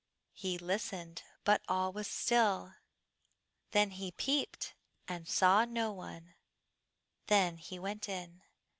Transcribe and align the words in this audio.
He 0.33 0.57
listened, 0.57 1.21
but 1.43 1.61
all 1.67 1.91
was 1.93 2.07
still; 2.07 2.73
then 3.69 3.91
he 3.91 4.11
peeped, 4.11 4.73
and 5.07 5.27
saw 5.27 5.63
no 5.63 5.91
one; 5.91 6.33
then 7.27 7.57
he 7.57 7.77
went 7.77 8.09
in. 8.09 8.41